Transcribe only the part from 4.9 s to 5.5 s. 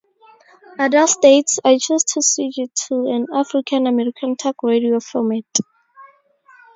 format.